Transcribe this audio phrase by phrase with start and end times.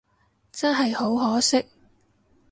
[0.51, 1.63] 真係好可惜